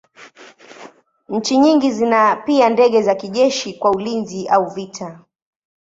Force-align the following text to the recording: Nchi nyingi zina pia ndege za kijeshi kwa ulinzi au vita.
Nchi 1.29 1.57
nyingi 1.57 1.91
zina 1.91 2.35
pia 2.35 2.69
ndege 2.69 3.01
za 3.01 3.15
kijeshi 3.15 3.73
kwa 3.73 3.91
ulinzi 3.91 4.47
au 4.47 4.65
vita. 4.69 5.19